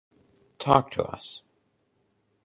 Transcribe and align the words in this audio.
Talk 0.57 0.89
to 0.89 1.03
us. 1.05 1.43